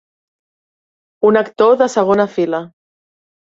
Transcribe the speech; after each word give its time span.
Un 1.29 1.37
actor 1.43 1.77
de 1.83 1.89
segona 1.99 2.27
fila. 2.39 2.65